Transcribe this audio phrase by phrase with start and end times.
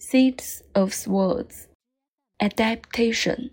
[0.00, 1.66] Six of Swords
[2.40, 3.50] Adaptation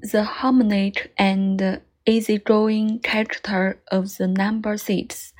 [0.00, 5.34] The harmonic and easygoing character of the number six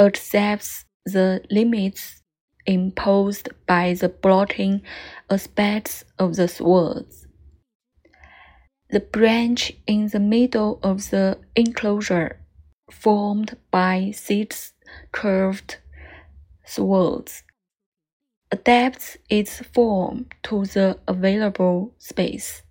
[0.00, 2.20] accepts the limits
[2.66, 4.82] imposed by the blocking
[5.30, 7.28] aspects of the swords.
[8.90, 12.40] The branch in the middle of the enclosure,
[12.90, 14.72] formed by six
[15.12, 15.76] curved
[16.64, 17.44] swords,
[18.50, 22.62] adapts its form to the available space,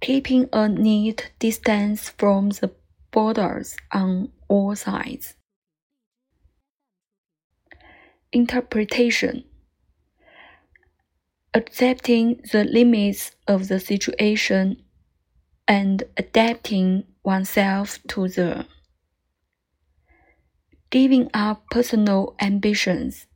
[0.00, 2.70] keeping a neat distance from the
[3.10, 5.34] borders on all sides.
[8.32, 9.44] Interpretation
[11.56, 14.82] Accepting the limits of the situation
[15.68, 18.66] and adapting oneself to them.
[20.90, 23.28] Giving up personal ambitions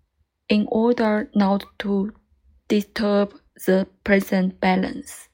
[0.48, 2.12] in order not to
[2.68, 3.34] disturb
[3.66, 5.28] the present balance.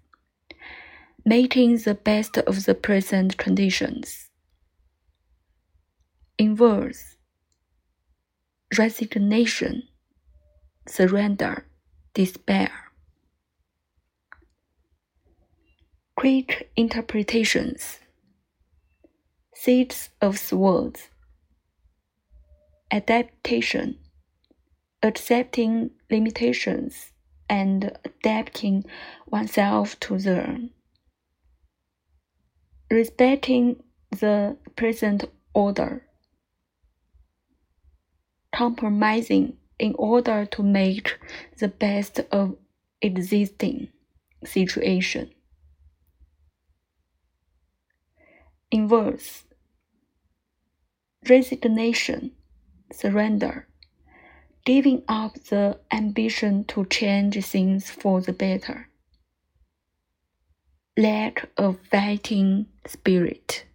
[1.24, 4.30] Making the best of the present conditions.
[6.38, 7.14] Inverse
[8.78, 9.84] resignation,
[10.86, 11.66] surrender,
[12.12, 12.70] despair.
[16.16, 18.00] Quick interpretations.
[19.54, 21.08] Six of swords.
[22.90, 23.98] Adaptation.
[25.04, 27.12] Accepting limitations
[27.48, 28.84] and adapting
[29.26, 30.70] oneself to them.
[32.90, 36.04] Respecting the present order
[38.54, 41.18] compromising in order to make
[41.58, 42.56] the best of
[43.02, 43.88] existing
[44.44, 45.30] situation.
[48.70, 49.42] Inverse
[51.28, 52.32] resignation,
[52.92, 53.66] surrender,
[54.64, 58.88] giving up the ambition to change things for the better,
[60.96, 63.66] lack of fighting spirit.